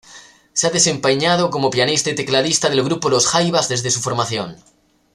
Se 0.57 0.65
ha 0.65 0.71
desempeñado 0.71 1.51
como 1.51 1.69
pianista 1.69 2.09
y 2.09 2.15
tecladista 2.15 2.71
del 2.71 2.83
grupo 2.83 3.07
Los 3.07 3.27
Jaivas 3.27 3.69
desde 3.69 3.91
su 3.91 3.99
formación. 4.01 4.57